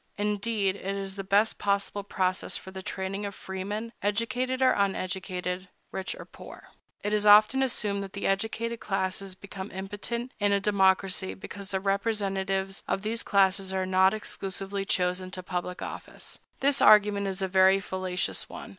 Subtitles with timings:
[0.17, 5.69] Indeed, it is the best possible process for the training of freemen, educated or uneducated,
[5.91, 11.35] rich or poor.It is often assumed that the educated classes become impotent in a democracy,
[11.35, 16.39] because the representatives of those classes are not exclusively chosen to public office.
[16.61, 18.69] This argument is a very fallacious one.